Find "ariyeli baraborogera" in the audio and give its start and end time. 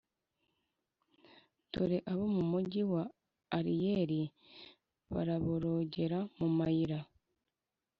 3.57-6.19